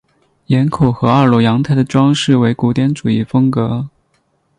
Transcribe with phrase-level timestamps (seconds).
[0.47, 3.87] 檐口和二楼阳台的装饰为古典主义风格。